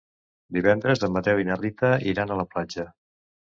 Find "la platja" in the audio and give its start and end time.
2.43-2.89